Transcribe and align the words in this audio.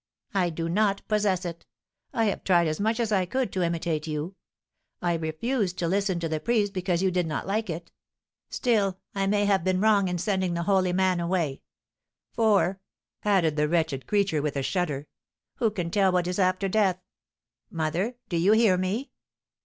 I 0.33 0.49
do 0.49 0.67
not 0.67 1.07
possess 1.07 1.45
it. 1.45 1.67
I 2.11 2.25
have 2.25 2.43
tried 2.43 2.65
as 2.67 2.79
much 2.79 2.99
as 2.99 3.11
I 3.11 3.27
could 3.27 3.53
to 3.53 3.61
imitate 3.61 4.07
you. 4.07 4.33
I 4.99 5.13
refused 5.13 5.77
to 5.77 5.87
listen 5.87 6.19
to 6.21 6.27
the 6.27 6.39
priest 6.39 6.73
because 6.73 7.03
you 7.03 7.11
did 7.11 7.27
not 7.27 7.45
like 7.45 7.69
it. 7.69 7.91
Still 8.49 8.97
I 9.13 9.27
may 9.27 9.45
have 9.45 9.63
been 9.63 9.79
wrong 9.79 10.07
in 10.07 10.17
sending 10.17 10.55
the 10.55 10.63
holy 10.63 10.91
man 10.91 11.19
away; 11.19 11.61
for," 12.33 12.79
added 13.23 13.57
the 13.57 13.67
wretched 13.69 14.07
creature, 14.07 14.41
with 14.41 14.55
a 14.57 14.63
shudder, 14.63 15.05
"who 15.57 15.69
can 15.69 15.91
tell 15.91 16.11
what 16.11 16.25
is 16.25 16.39
after 16.39 16.67
death? 16.67 16.97
Mother, 17.69 18.15
do 18.27 18.37
you 18.37 18.53
hear 18.53 18.77
me? 18.79 19.11